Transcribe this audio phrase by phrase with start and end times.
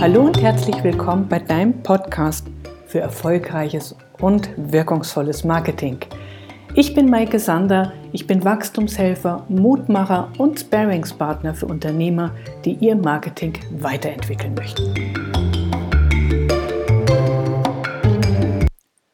[0.00, 2.46] Hallo und herzlich willkommen bei deinem Podcast
[2.86, 5.98] für erfolgreiches und wirkungsvolles Marketing.
[6.74, 12.32] Ich bin Maike Sander, ich bin Wachstumshelfer, Mutmacher und Sparingspartner für Unternehmer,
[12.64, 14.94] die ihr Marketing weiterentwickeln möchten.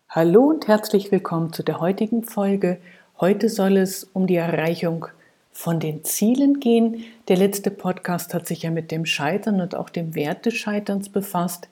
[0.09, 2.81] Hallo und herzlich willkommen zu der heutigen Folge.
[3.19, 5.07] Heute soll es um die Erreichung
[5.53, 7.05] von den Zielen gehen.
[7.29, 11.09] Der letzte Podcast hat sich ja mit dem Scheitern und auch dem Wert des Scheiterns
[11.11, 11.69] befasst.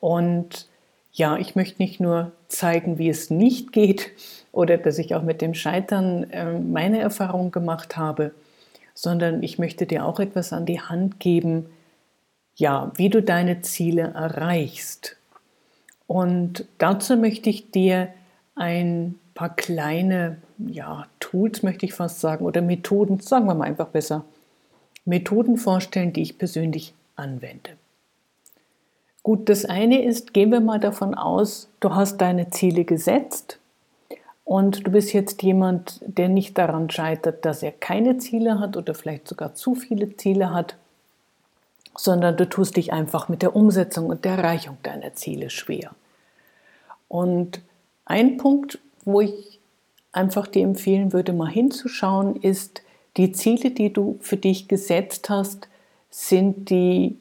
[0.00, 0.68] Und
[1.12, 4.10] ja, ich möchte nicht nur zeigen, wie es nicht geht
[4.52, 8.32] oder dass ich auch mit dem Scheitern äh, meine Erfahrung gemacht habe,
[8.94, 11.66] sondern ich möchte dir auch etwas an die Hand geben,
[12.54, 15.16] ja, wie du deine Ziele erreichst.
[16.06, 18.08] Und dazu möchte ich dir
[18.54, 23.88] ein paar kleine ja, Tools, möchte ich fast sagen, oder Methoden, sagen wir mal einfach
[23.88, 24.24] besser,
[25.04, 27.70] Methoden vorstellen, die ich persönlich anwende.
[29.22, 33.58] Gut, das eine ist, gehen wir mal davon aus, du hast deine Ziele gesetzt
[34.44, 38.94] und du bist jetzt jemand, der nicht daran scheitert, dass er keine Ziele hat oder
[38.94, 40.76] vielleicht sogar zu viele Ziele hat,
[41.96, 45.90] sondern du tust dich einfach mit der Umsetzung und der Erreichung deiner Ziele schwer.
[47.08, 47.60] Und
[48.06, 49.60] ein Punkt, wo ich
[50.12, 52.82] einfach dir empfehlen würde, mal hinzuschauen, ist,
[53.16, 55.68] die Ziele, die du für dich gesetzt hast,
[56.10, 57.18] sind die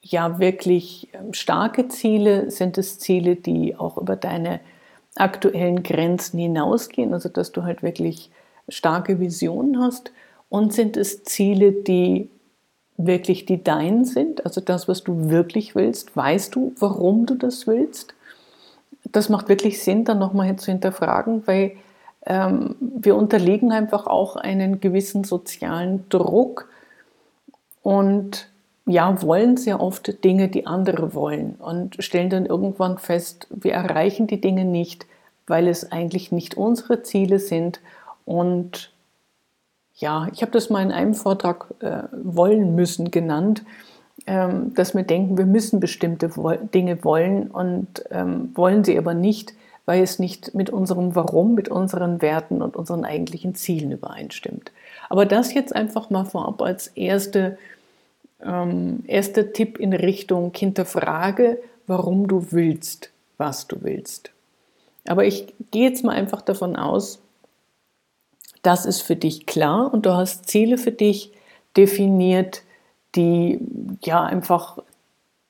[0.00, 2.50] ja wirklich ähm, starke Ziele?
[2.50, 4.60] Sind es Ziele, die auch über deine
[5.14, 8.30] aktuellen Grenzen hinausgehen, also dass du halt wirklich
[8.68, 10.12] starke Visionen hast?
[10.48, 12.28] Und sind es Ziele, die
[12.96, 16.16] wirklich die deinen sind, also das, was du wirklich willst?
[16.16, 18.14] Weißt du, warum du das willst?
[19.10, 21.72] Das macht wirklich Sinn, dann nochmal zu hinterfragen, weil
[22.24, 26.68] ähm, wir unterliegen einfach auch einen gewissen sozialen Druck
[27.82, 28.48] und
[28.86, 34.26] ja, wollen sehr oft Dinge, die andere wollen und stellen dann irgendwann fest, wir erreichen
[34.26, 35.06] die Dinge nicht,
[35.46, 37.80] weil es eigentlich nicht unsere Ziele sind.
[38.24, 38.92] Und
[39.94, 43.62] ja, ich habe das mal in einem Vortrag äh, wollen müssen genannt,
[44.26, 46.30] ähm, dass wir denken, wir müssen bestimmte
[46.74, 51.68] Dinge wollen und ähm, wollen sie aber nicht, weil es nicht mit unserem Warum, mit
[51.68, 54.70] unseren Werten und unseren eigentlichen Zielen übereinstimmt.
[55.08, 57.58] Aber das jetzt einfach mal vorab als erste
[58.44, 64.30] ähm, erster Tipp in Richtung hinterfrage, warum du willst, was du willst.
[65.06, 67.20] Aber ich gehe jetzt mal einfach davon aus,
[68.62, 71.32] das ist für dich klar und du hast Ziele für dich
[71.76, 72.62] definiert,
[73.14, 73.58] die
[74.02, 74.78] ja einfach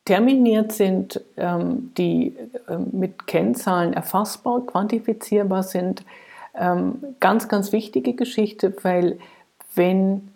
[0.04, 2.36] terminiert sind, ähm, die
[2.68, 6.04] ähm, mit Kennzahlen erfassbar, quantifizierbar sind.
[6.54, 9.18] Ähm, ganz, ganz wichtige Geschichte, weil
[9.74, 10.28] wenn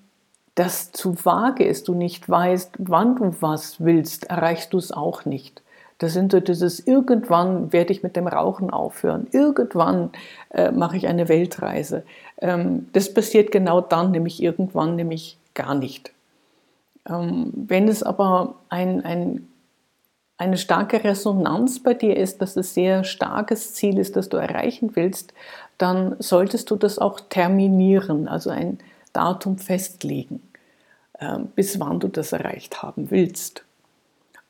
[0.54, 5.24] das zu vage ist, du nicht weißt, wann du was willst, erreichst du es auch
[5.24, 5.62] nicht.
[5.98, 10.10] Das sind so dieses, irgendwann werde ich mit dem Rauchen aufhören, irgendwann
[10.50, 12.04] äh, mache ich eine Weltreise.
[12.38, 16.12] Ähm, das passiert genau dann, nämlich irgendwann, nämlich gar nicht.
[17.08, 19.48] Ähm, wenn es aber ein, ein,
[20.36, 24.96] eine starke Resonanz bei dir ist, dass es sehr starkes Ziel ist, das du erreichen
[24.96, 25.32] willst,
[25.78, 28.78] dann solltest du das auch terminieren, also ein,
[29.16, 30.42] Datum festlegen,
[31.18, 33.64] ähm, bis wann du das erreicht haben willst.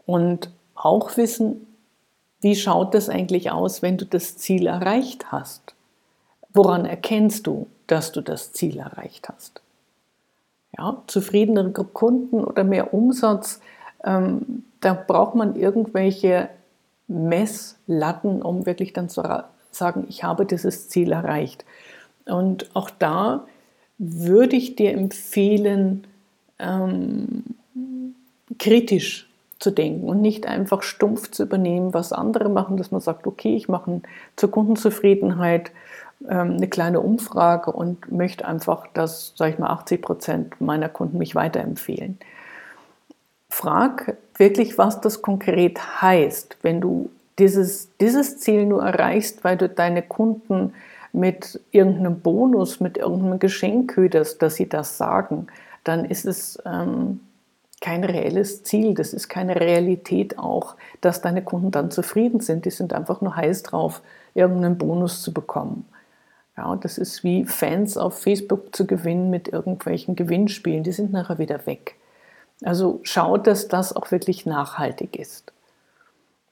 [0.07, 1.69] Und auch wissen,
[2.41, 5.75] wie schaut das eigentlich aus, wenn du das Ziel erreicht hast?
[6.53, 9.63] Woran erkennst du, dass du das Ziel erreicht hast?
[10.79, 13.61] Ja, zufriedenere Kunden oder mehr Umsatz,
[14.05, 16.49] ähm, da braucht man irgendwelche
[17.09, 19.23] Messlatten, um wirklich dann zu
[19.71, 21.65] sagen, ich habe dieses Ziel erreicht.
[22.27, 23.47] Und auch da
[23.99, 26.07] würde ich dir empfehlen,
[26.59, 27.45] ähm,
[28.59, 33.27] kritisch zu denken und nicht einfach stumpf zu übernehmen, was andere machen, dass man sagt,
[33.27, 34.03] okay, ich mache
[34.37, 35.71] zur Kundenzufriedenheit
[36.27, 41.35] eine kleine Umfrage und möchte einfach, dass, sage ich mal, 80 Prozent meiner Kunden mich
[41.35, 42.19] weiterempfehlen.
[43.49, 49.69] Frag wirklich, was das konkret heißt, wenn du dieses, dieses Ziel nur erreichst, weil du
[49.69, 50.73] deine Kunden
[51.13, 55.47] mit irgendeinem Bonus, mit irgendeinem Geschenk köderst, dass sie das sagen,
[55.85, 57.21] dann ist es ähm,
[57.81, 62.65] kein reelles Ziel, das ist keine Realität auch, dass deine Kunden dann zufrieden sind.
[62.65, 64.03] Die sind einfach nur heiß drauf,
[64.35, 65.87] irgendeinen Bonus zu bekommen.
[66.57, 71.39] Ja, das ist wie Fans auf Facebook zu gewinnen mit irgendwelchen Gewinnspielen, die sind nachher
[71.39, 71.97] wieder weg.
[72.65, 75.53] Also schau, dass das auch wirklich nachhaltig ist.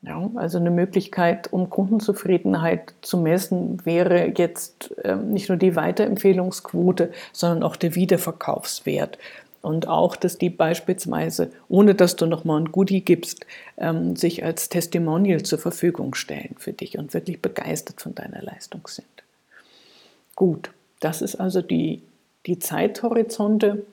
[0.03, 7.11] Ja, also eine Möglichkeit, um Kundenzufriedenheit zu messen, wäre jetzt äh, nicht nur die Weiterempfehlungsquote,
[7.33, 9.17] sondern auch der Wiederverkaufswert.
[9.63, 13.47] Und auch, dass die beispielsweise, ohne dass du nochmal ein Goodie gibst,
[13.79, 18.87] ähm, sich als Testimonial zur Verfügung stellen für dich und wirklich begeistert von deiner Leistung
[18.87, 19.14] sind.
[20.37, 22.03] Gut, das ist also die,
[22.47, 23.85] die Zeithorizonte.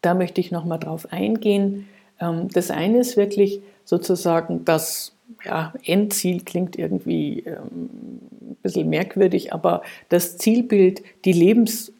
[0.00, 1.88] Da möchte ich nochmal drauf eingehen.
[2.20, 5.14] Ähm, das eine ist wirklich sozusagen das
[5.44, 7.90] ja, Endziel, klingt irgendwie ähm,
[8.50, 11.92] ein bisschen merkwürdig, aber das Zielbild, die Lebens-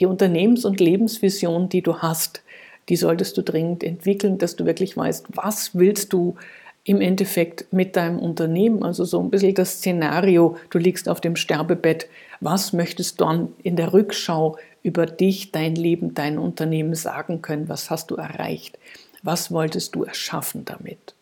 [0.00, 2.42] die Unternehmens- und Lebensvision, die du hast,
[2.88, 6.36] die solltest du dringend entwickeln, dass du wirklich weißt, was willst du
[6.84, 11.36] im Endeffekt mit deinem Unternehmen, also so ein bisschen das Szenario, du liegst auf dem
[11.36, 12.08] Sterbebett,
[12.40, 17.68] was möchtest du dann in der Rückschau über dich, dein Leben, dein Unternehmen sagen können,
[17.68, 18.78] was hast du erreicht,
[19.22, 21.14] was wolltest du erschaffen damit.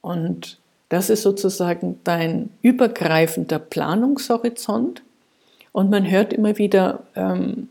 [0.00, 0.58] Und
[0.88, 5.02] das ist sozusagen dein übergreifender Planungshorizont,
[5.72, 7.68] und man hört immer wieder, ähm,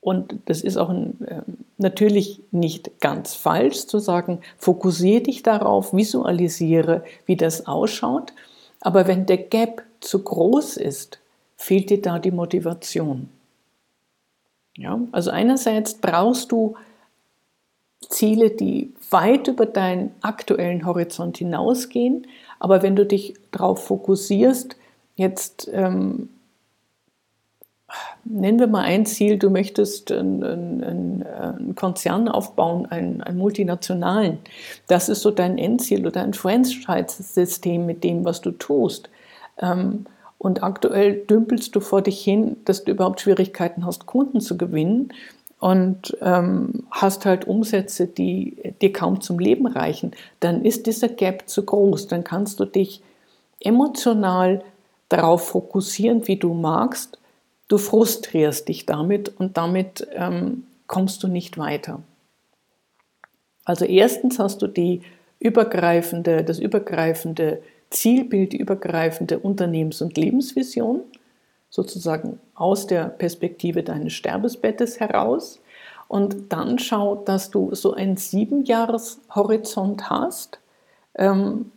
[0.00, 1.42] und das ist auch ein, äh,
[1.78, 8.32] natürlich nicht ganz falsch zu sagen, fokussiere dich darauf, visualisiere, wie das ausschaut.
[8.80, 11.19] Aber wenn der Gap zu groß ist,
[11.60, 13.28] fehlt dir da die Motivation.
[14.76, 16.74] Ja, also einerseits brauchst du
[18.08, 22.26] Ziele, die weit über deinen aktuellen Horizont hinausgehen,
[22.58, 24.76] aber wenn du dich darauf fokussierst,
[25.16, 26.30] jetzt ähm,
[28.24, 34.38] nennen wir mal ein Ziel, du möchtest einen, einen, einen Konzern aufbauen, einen, einen, multinationalen.
[34.88, 39.10] Das ist so dein Endziel oder ein Franchise-System mit dem, was du tust.
[39.60, 40.06] Ähm,
[40.40, 45.12] und aktuell dümpelst du vor dich hin, dass du überhaupt Schwierigkeiten hast, Kunden zu gewinnen
[45.60, 50.12] und ähm, hast halt Umsätze, die dir kaum zum Leben reichen.
[50.40, 52.08] Dann ist dieser Gap zu groß.
[52.08, 53.02] Dann kannst du dich
[53.60, 54.64] emotional
[55.08, 57.20] darauf fokussieren, wie du magst
[57.70, 62.02] Du frustrierst dich damit und damit ähm, kommst du nicht weiter.
[63.64, 65.02] Also erstens hast du die
[65.38, 71.02] übergreifende, das übergreifende Zielbild, die übergreifende Unternehmens- und Lebensvision,
[71.68, 75.60] sozusagen aus der Perspektive deines Sterbesbettes heraus.
[76.08, 80.58] Und dann schau, dass du so einen Siebenjahreshorizont hast.
[81.14, 81.70] Ähm,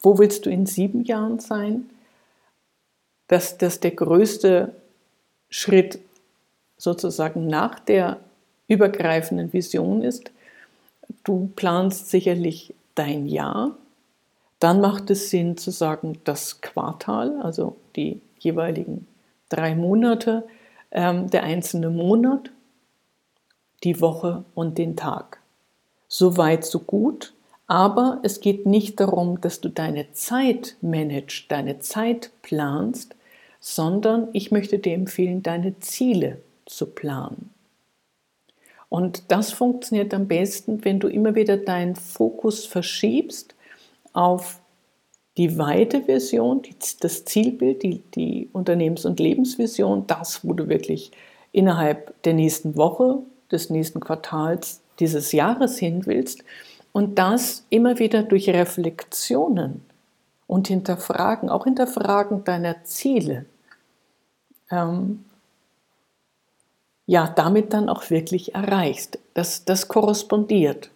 [0.00, 1.90] wo willst du in sieben Jahren sein?
[3.26, 4.74] Dass das der größte
[5.48, 5.98] Schritt
[6.76, 8.20] sozusagen nach der
[8.68, 10.30] übergreifenden Vision ist,
[11.24, 13.76] du planst sicherlich dein Jahr,
[14.64, 19.06] dann macht es Sinn zu sagen, das Quartal, also die jeweiligen
[19.50, 20.48] drei Monate,
[20.90, 22.50] ähm, der einzelne Monat,
[23.82, 25.42] die Woche und den Tag.
[26.08, 27.34] So weit, so gut.
[27.66, 33.16] Aber es geht nicht darum, dass du deine Zeit managst, deine Zeit planst,
[33.60, 37.50] sondern ich möchte dir empfehlen, deine Ziele zu planen.
[38.88, 43.53] Und das funktioniert am besten, wenn du immer wieder deinen Fokus verschiebst
[44.14, 44.60] auf
[45.36, 46.62] die weite Vision,
[47.00, 51.12] das Zielbild, die, die Unternehmens- und Lebensvision, das, wo du wirklich
[51.52, 53.18] innerhalb der nächsten Woche,
[53.50, 56.42] des nächsten Quartals, dieses Jahres hin willst.
[56.92, 59.84] Und das immer wieder durch Reflexionen
[60.46, 63.44] und Hinterfragen, auch Hinterfragen deiner Ziele
[64.70, 65.24] ähm,
[67.06, 69.18] ja, damit dann auch wirklich erreichst.
[69.34, 70.90] Das, das korrespondiert.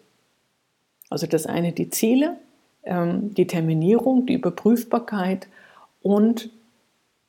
[1.10, 2.38] Also das eine die Ziele,
[2.84, 5.48] die Terminierung, die Überprüfbarkeit
[6.02, 6.50] und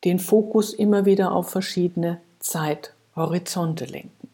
[0.05, 4.29] den Fokus immer wieder auf verschiedene Zeithorizonte lenken.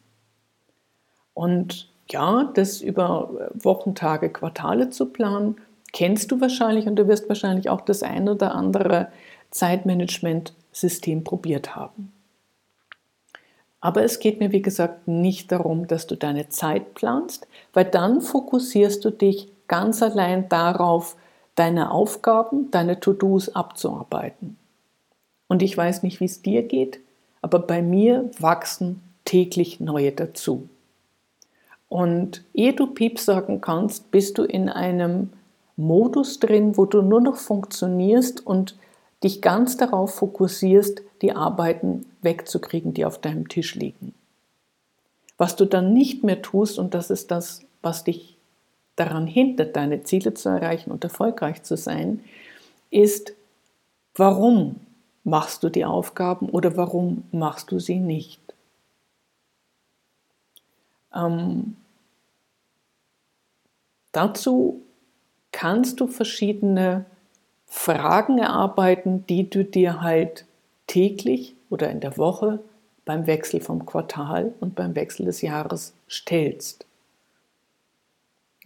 [1.34, 5.58] Und ja, das über Wochen, Tage, Quartale zu planen,
[5.92, 9.08] kennst du wahrscheinlich und du wirst wahrscheinlich auch das ein oder andere
[9.50, 12.12] Zeitmanagement System probiert haben.
[13.80, 18.22] Aber es geht mir, wie gesagt, nicht darum, dass du deine Zeit planst, weil dann
[18.22, 21.16] fokussierst du dich ganz allein darauf,
[21.56, 24.58] deine Aufgaben, deine To-Dos abzuarbeiten.
[25.48, 27.00] Und ich weiß nicht, wie es dir geht,
[27.42, 30.68] aber bei mir wachsen täglich neue dazu.
[31.88, 35.32] Und ehe du Piep sagen kannst, bist du in einem
[35.78, 38.78] Modus drin, wo du nur noch funktionierst und
[39.24, 44.14] dich ganz darauf fokussierst, die Arbeiten wegzukriegen, die auf deinem Tisch liegen.
[45.38, 48.35] Was du dann nicht mehr tust, und das ist das, was dich
[48.96, 52.24] daran hindert, deine Ziele zu erreichen und erfolgreich zu sein,
[52.92, 53.34] ist,
[54.16, 54.80] warum
[55.24, 58.42] machst du die Aufgaben oder warum machst du sie nicht?
[61.14, 61.76] Ähm,
[64.12, 64.82] dazu
[65.52, 67.06] kannst du verschiedene
[67.66, 70.46] Fragen erarbeiten, die du dir halt
[70.88, 72.60] täglich oder in der Woche
[73.06, 76.86] beim Wechsel vom Quartal und beim Wechsel des Jahres stellst.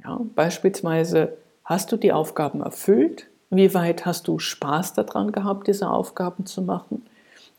[0.04, 5.90] Ja, beispielsweise hast du die Aufgaben erfüllt, wie weit hast du Spaß daran gehabt, diese
[5.90, 7.06] Aufgaben zu machen?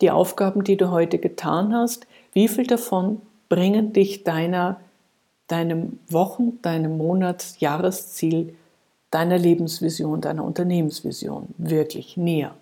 [0.01, 4.81] Die Aufgaben, die du heute getan hast, wie viel davon bringen dich deiner,
[5.49, 8.55] deinem Wochen-, deinem Monats-, Jahresziel,
[9.11, 12.55] deiner Lebensvision, deiner Unternehmensvision wirklich näher?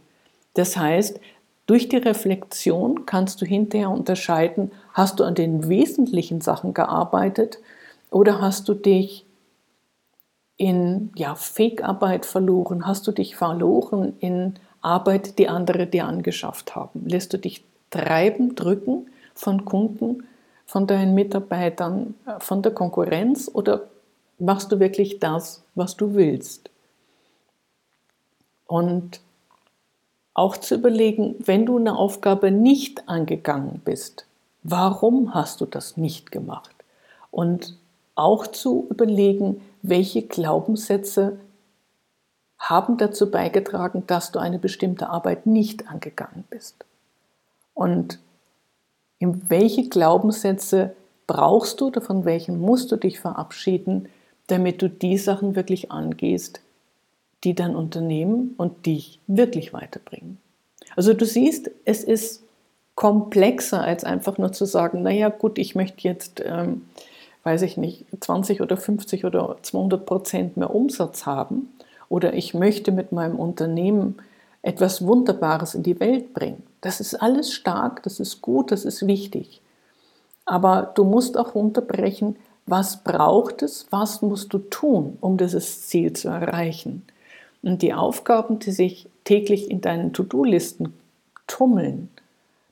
[0.54, 1.20] Das heißt,
[1.66, 7.58] durch die Reflexion kannst du hinterher unterscheiden, hast du an den wesentlichen Sachen gearbeitet
[8.10, 9.26] oder hast du dich
[10.58, 12.86] in ja, Fake-Arbeit verloren?
[12.86, 17.06] Hast du dich verloren in Arbeit, die andere dir angeschafft haben?
[17.06, 20.24] Lässt du dich treiben, drücken von Kunden,
[20.66, 23.88] von deinen Mitarbeitern, äh, von der Konkurrenz oder
[24.38, 26.70] machst du wirklich das, was du willst?
[28.66, 29.20] Und
[30.34, 34.26] auch zu überlegen, wenn du eine Aufgabe nicht angegangen bist,
[34.62, 36.74] warum hast du das nicht gemacht?
[37.30, 37.76] Und
[38.14, 41.38] auch zu überlegen, welche Glaubenssätze
[42.58, 46.84] haben dazu beigetragen, dass du eine bestimmte Arbeit nicht angegangen bist.
[47.74, 48.18] Und
[49.18, 50.94] in welche Glaubenssätze
[51.26, 54.08] brauchst du oder von welchen musst du dich verabschieden,
[54.48, 56.60] damit du die Sachen wirklich angehst,
[57.44, 60.38] die dein Unternehmen und dich wirklich weiterbringen.
[60.96, 62.42] Also du siehst, es ist
[62.96, 66.82] komplexer als einfach nur zu sagen, naja gut, ich möchte jetzt ähm,
[67.48, 71.72] weiß ich nicht, 20 oder 50 oder 200 Prozent mehr Umsatz haben
[72.10, 74.16] oder ich möchte mit meinem Unternehmen
[74.60, 76.62] etwas Wunderbares in die Welt bringen.
[76.82, 79.62] Das ist alles stark, das ist gut, das ist wichtig.
[80.44, 82.36] Aber du musst auch unterbrechen,
[82.66, 87.06] was braucht es, was musst du tun, um dieses Ziel zu erreichen.
[87.62, 90.92] Und die Aufgaben, die sich täglich in deinen To-Do-Listen
[91.46, 92.10] tummeln,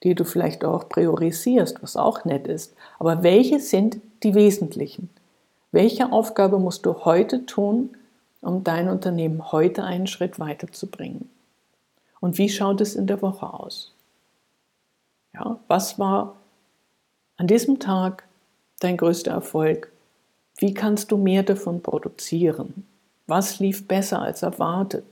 [0.02, 5.10] die du vielleicht auch priorisierst, was auch nett ist, aber welche sind die wesentlichen.
[5.72, 7.96] Welche Aufgabe musst du heute tun,
[8.40, 11.28] um dein Unternehmen heute einen Schritt weiterzubringen?
[12.20, 13.92] Und wie schaut es in der Woche aus?
[15.34, 16.36] Ja, was war
[17.36, 18.24] an diesem Tag
[18.80, 19.92] dein größter Erfolg?
[20.56, 22.86] Wie kannst du mehr davon produzieren?
[23.26, 25.04] Was lief besser als erwartet?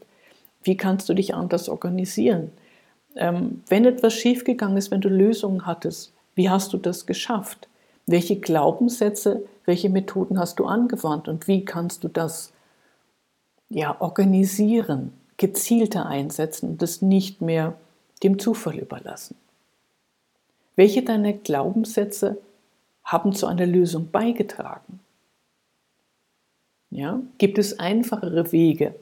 [0.62, 2.52] Wie kannst du dich anders organisieren?
[3.16, 7.68] Ähm, wenn etwas schiefgegangen ist, wenn du Lösungen hattest, wie hast du das geschafft?
[8.06, 12.52] Welche Glaubenssätze, welche Methoden hast du angewandt und wie kannst du das
[13.70, 17.74] ja, organisieren, gezielter einsetzen und das nicht mehr
[18.22, 19.36] dem Zufall überlassen?
[20.76, 22.38] Welche deiner Glaubenssätze
[23.04, 25.00] haben zu einer Lösung beigetragen?
[26.90, 28.94] Ja, gibt es einfachere Wege,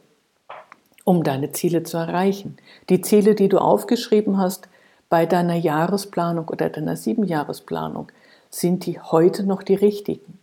[1.04, 2.56] um deine Ziele zu erreichen?
[2.88, 4.68] Die Ziele, die du aufgeschrieben hast
[5.08, 8.10] bei deiner Jahresplanung oder deiner Siebenjahresplanung,
[8.50, 10.38] sind die heute noch die richtigen.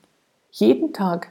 [0.51, 1.29] Jeden Tag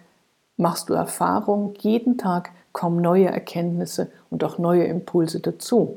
[0.56, 5.96] machst du Erfahrung, jeden Tag kommen neue Erkenntnisse und auch neue Impulse dazu.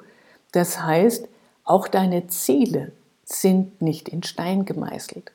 [0.52, 1.28] Das heißt,
[1.64, 2.92] auch deine Ziele
[3.24, 5.32] sind nicht in Stein gemeißelt.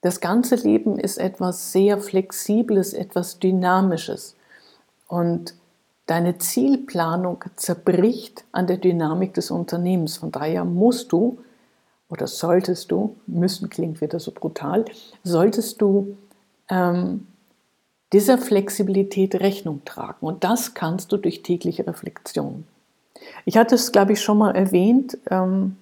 [0.00, 4.36] Das ganze Leben ist etwas sehr Flexibles, etwas Dynamisches.
[5.08, 5.54] Und
[6.08, 10.16] deine Zielplanung zerbricht an der Dynamik des Unternehmens.
[10.16, 11.38] Von daher musst du
[12.08, 14.86] oder solltest du, müssen klingt wieder so brutal,
[15.22, 16.16] solltest du
[16.70, 17.26] ähm,
[18.14, 20.26] dieser Flexibilität Rechnung tragen.
[20.26, 22.64] Und das kannst du durch tägliche Reflexion.
[23.44, 25.76] Ich hatte es, glaube ich, schon mal erwähnt, ähm,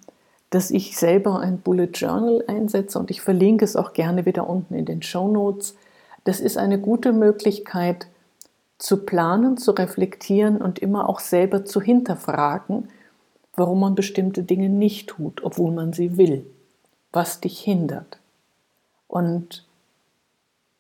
[0.51, 4.75] dass ich selber ein Bullet Journal einsetze und ich verlinke es auch gerne wieder unten
[4.75, 5.77] in den Show Notes.
[6.25, 8.09] Das ist eine gute Möglichkeit
[8.79, 12.89] zu planen, zu reflektieren und immer auch selber zu hinterfragen,
[13.55, 16.47] warum man bestimmte Dinge nicht tut, obwohl man sie will,
[17.13, 18.19] was dich hindert.
[19.09, 19.65] Und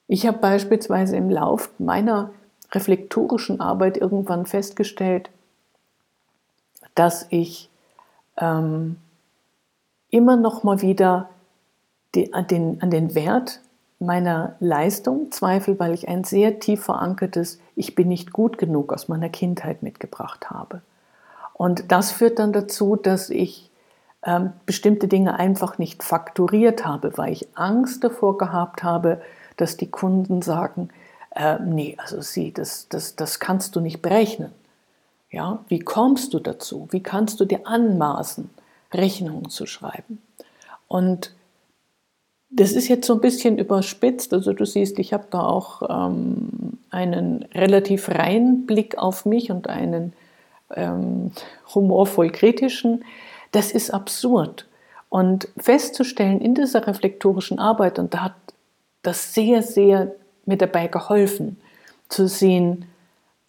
[0.09, 2.31] ich habe beispielsweise im Lauf meiner
[2.73, 5.31] reflektorischen Arbeit irgendwann festgestellt,
[6.95, 7.71] dass ich
[8.37, 8.97] ähm,
[10.11, 11.31] immer noch mal wieder
[12.15, 13.61] die, an, den, an den Wert
[13.99, 19.09] meiner Leistung zweifle, weil ich ein sehr tief verankertes Ich bin nicht gut genug aus
[19.09, 20.83] meiner Kindheit mitgebracht habe.
[21.55, 23.71] Und das führt dann dazu, dass ich
[24.23, 29.23] ähm, bestimmte Dinge einfach nicht fakturiert habe, weil ich Angst davor gehabt habe,
[29.57, 30.91] dass die Kunden sagen,
[31.31, 34.53] äh, nee, also sie, das, das, das kannst du nicht berechnen.
[35.31, 36.89] Ja, wie kommst du dazu?
[36.91, 38.51] Wie kannst du dir anmaßen,
[38.93, 40.23] Rechnungen zu schreiben?
[40.89, 41.36] Und
[42.51, 44.33] das ist jetzt so ein bisschen überspitzt.
[44.33, 49.69] Also du siehst, ich habe da auch ähm, einen relativ reinen Blick auf mich und
[49.69, 50.13] einen
[50.75, 51.33] ähm,
[51.75, 53.05] humorvoll kritischen,
[53.53, 54.67] das ist absurd.
[55.09, 58.35] Und festzustellen in dieser reflektorischen Arbeit, und da hat
[59.03, 60.13] das sehr, sehr
[60.47, 61.59] mir dabei geholfen,
[62.09, 62.87] zu sehen,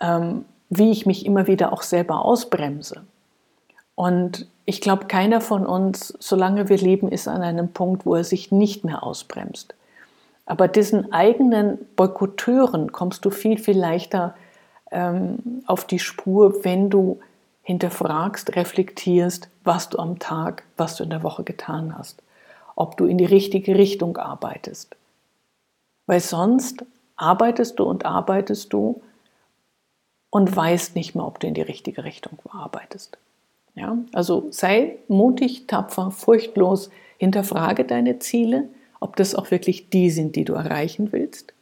[0.01, 3.01] ähm, wie ich mich immer wieder auch selber ausbremse.
[3.97, 8.23] Und ich glaube, keiner von uns, solange wir leben, ist an einem Punkt, wo er
[8.23, 9.73] sich nicht mehr ausbremst.
[10.45, 14.35] Aber diesen eigenen Boykotteuren kommst du viel, viel leichter
[14.91, 17.19] ähm, auf die Spur, wenn du
[17.63, 22.21] hinterfragst, reflektierst, was du am Tag, was du in der Woche getan hast.
[22.75, 24.95] Ob du in die richtige Richtung arbeitest.
[26.05, 26.85] Weil sonst
[27.15, 29.01] arbeitest du und arbeitest du
[30.29, 33.17] und weißt nicht mehr, ob du in die richtige Richtung arbeitest.
[33.77, 33.97] Ja?
[34.11, 38.67] Also sei mutig, tapfer, furchtlos, hinterfrage deine Ziele,
[38.99, 41.53] ob das auch wirklich die sind, die du erreichen willst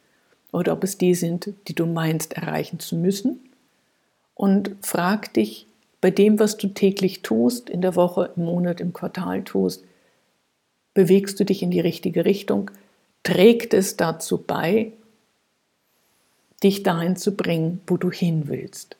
[0.51, 3.39] oder ob es die sind, die du meinst erreichen zu müssen.
[4.33, 5.67] Und frag dich
[6.01, 9.83] bei dem, was du täglich tust, in der Woche, im Monat, im Quartal tust,
[10.93, 12.71] bewegst du dich in die richtige Richtung?
[13.23, 14.93] Trägt es dazu bei,
[16.63, 18.97] dich dahin zu bringen, wo du hin willst?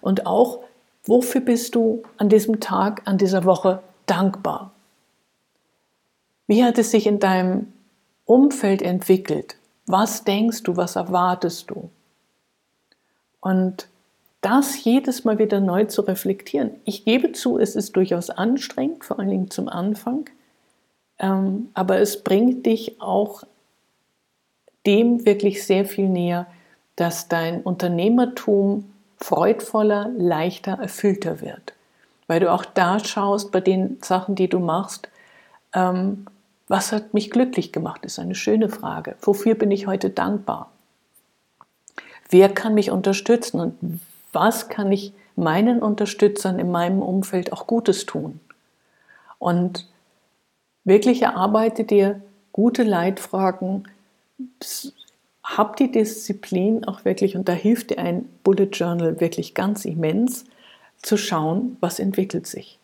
[0.00, 0.60] Und auch,
[1.04, 4.72] wofür bist du an diesem Tag, an dieser Woche dankbar?
[6.46, 7.72] Wie hat es sich in deinem
[8.24, 9.56] Umfeld entwickelt?
[9.86, 11.90] Was denkst du, was erwartest du?
[13.40, 13.88] Und
[14.40, 16.72] das jedes Mal wieder neu zu reflektieren.
[16.84, 20.30] Ich gebe zu, es ist durchaus anstrengend, vor allen Dingen zum Anfang,
[21.18, 23.44] ähm, aber es bringt dich auch
[24.86, 26.46] dem wirklich sehr viel näher,
[26.96, 31.74] dass dein Unternehmertum freudvoller, leichter, erfüllter wird.
[32.26, 35.08] Weil du auch da schaust bei den Sachen, die du machst,
[35.74, 36.26] ähm,
[36.68, 39.16] was hat mich glücklich gemacht, ist eine schöne Frage.
[39.22, 40.70] Wofür bin ich heute dankbar?
[42.28, 44.00] Wer kann mich unterstützen und
[44.32, 48.38] was kann ich meinen Unterstützern in meinem Umfeld auch Gutes tun?
[49.40, 49.88] Und
[50.84, 52.20] wirklich erarbeite dir
[52.52, 53.88] gute Leitfragen,
[55.56, 60.44] hab die Disziplin auch wirklich, und da hilft dir ein Bullet Journal wirklich ganz immens,
[61.02, 62.78] zu schauen, was entwickelt sich.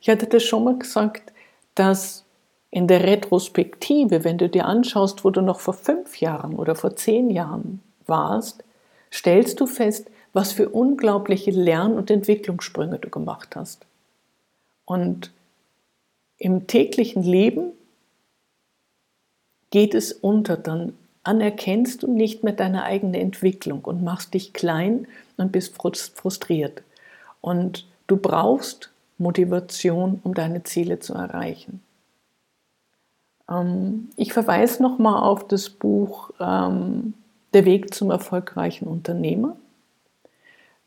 [0.00, 1.32] Ich hatte das schon mal gesagt,
[1.74, 2.24] dass
[2.70, 6.96] in der Retrospektive, wenn du dir anschaust, wo du noch vor fünf Jahren oder vor
[6.96, 8.64] zehn Jahren warst,
[9.12, 13.84] stellst du fest, was für unglaubliche Lern- und Entwicklungssprünge du gemacht hast.
[14.86, 15.32] Und
[16.38, 17.72] im täglichen Leben
[19.70, 25.06] geht es unter, dann anerkennst du nicht mehr deine eigene Entwicklung und machst dich klein
[25.36, 26.82] und bist frustriert.
[27.40, 31.82] Und du brauchst Motivation, um deine Ziele zu erreichen.
[33.48, 37.14] Ähm, ich verweise nochmal auf das Buch ähm,
[37.54, 39.56] Der Weg zum erfolgreichen Unternehmer.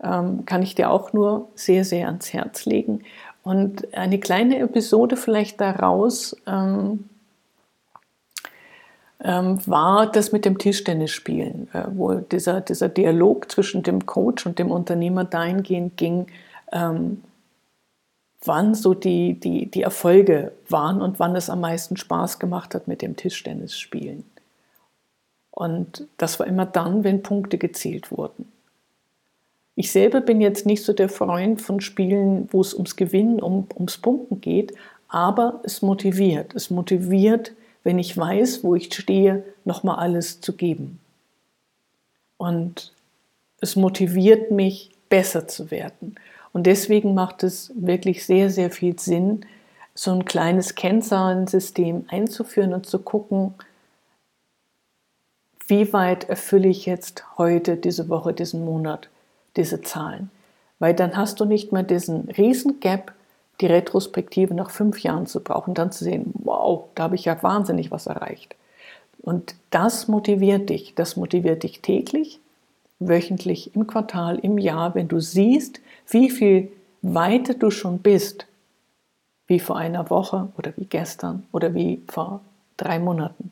[0.04, 3.04] Ähm, kann ich dir auch nur sehr, sehr ans Herz legen.
[3.44, 6.36] Und eine kleine Episode vielleicht daraus
[9.26, 14.72] war das mit dem Tischtennisspielen, äh, wo dieser, dieser Dialog zwischen dem Coach und dem
[14.72, 16.28] Unternehmer dahingehend ging,
[16.72, 17.24] ähm,
[18.44, 22.88] wann so die, die, die Erfolge waren und wann es am meisten Spaß gemacht hat
[22.88, 24.24] mit dem Tischtennisspielen.
[25.50, 28.52] Und das war immer dann, wenn Punkte gezielt wurden.
[29.76, 33.68] Ich selber bin jetzt nicht so der Freund von Spielen, wo es ums Gewinnen, um,
[33.76, 34.74] ums Punkten geht,
[35.08, 36.54] aber es motiviert.
[36.56, 37.54] Es motiviert,
[37.86, 41.00] wenn ich weiß, wo ich stehe, nochmal alles zu geben.
[42.36, 42.92] Und
[43.62, 46.16] es motiviert mich, besser zu werden.
[46.52, 49.46] Und deswegen macht es wirklich sehr, sehr viel Sinn,
[49.94, 53.54] so ein kleines Kennzahlensystem einzuführen und zu gucken,
[55.68, 59.10] wie weit erfülle ich jetzt heute, diese Woche, diesen Monat,
[59.56, 60.32] diese Zahlen.
[60.80, 63.14] Weil dann hast du nicht mehr diesen riesen Gap
[63.62, 67.42] die Retrospektive nach fünf Jahren zu brauchen, dann zu sehen, wow, da habe ich ja
[67.42, 68.56] wahnsinnig was erreicht.
[69.22, 70.94] Und das motiviert dich.
[70.96, 72.40] Das motiviert dich täglich,
[73.00, 78.46] wöchentlich, im Quartal, im Jahr, wenn du siehst, wie viel weiter du schon bist,
[79.48, 82.42] wie vor einer Woche oder wie gestern oder wie vor
[82.78, 83.52] drei Monaten.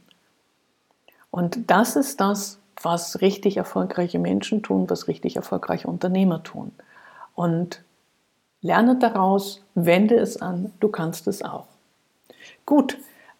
[1.32, 6.72] Und das ist das, was richtig erfolgreiche Menschen tun, was richtig erfolgreiche Unternehmer tun.
[7.36, 7.83] Und
[8.64, 11.66] Lerne daraus, wende es an, du kannst es auch.
[12.66, 12.98] Gut,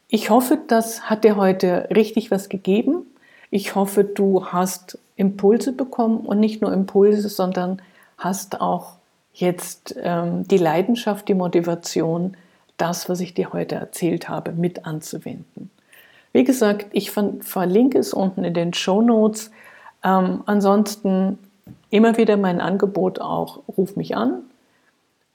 [0.10, 3.08] ich hoffe, das hat dir heute richtig was gegeben.
[3.50, 7.82] Ich hoffe, du hast Impulse bekommen und nicht nur Impulse, sondern
[8.18, 8.94] hast auch
[9.34, 12.36] jetzt ähm, die Leidenschaft, die Motivation,
[12.78, 15.72] das, was ich dir heute erzählt habe, mit anzuwenden.
[16.34, 19.52] Wie gesagt, ich verlinke es unten in den Show Notes.
[20.04, 21.38] Ähm, ansonsten
[21.92, 24.42] immer wieder mein Angebot auch, ruf mich an,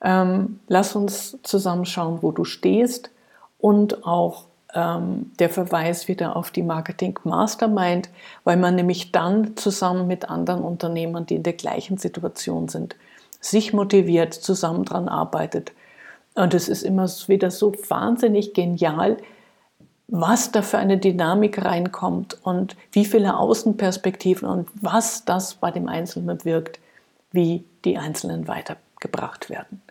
[0.02, 3.10] Ähm, lass uns zusammen schauen, wo du stehst
[3.58, 8.10] und auch ähm, der Verweis wieder auf die Marketing Mastermind,
[8.44, 12.96] weil man nämlich dann zusammen mit anderen Unternehmern, die in der gleichen Situation sind,
[13.40, 15.72] sich motiviert, zusammen dran arbeitet.
[16.34, 19.16] Und es ist immer wieder so wahnsinnig genial,
[20.06, 25.88] was da für eine Dynamik reinkommt und wie viele Außenperspektiven und was das bei dem
[25.88, 26.78] Einzelnen bewirkt,
[27.30, 29.82] wie die Einzelnen weitergebracht werden.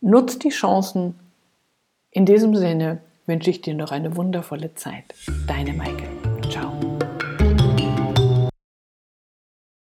[0.00, 1.14] Nutzt die Chancen.
[2.10, 5.14] In diesem Sinne wünsche ich dir noch eine wundervolle Zeit.
[5.46, 6.08] Deine Maike.
[6.50, 6.87] Ciao.